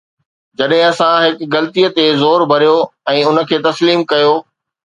جڏهن 0.59 0.85
اسان 0.91 1.13
هڪ 1.25 1.37
غلطي 1.53 1.85
تي 1.97 2.05
زور 2.21 2.39
ڀريو 2.51 2.75
۽ 3.17 3.21
ان 3.29 3.37
کي 3.53 3.57
تسليم 3.69 4.07
ڪيو. 4.15 4.35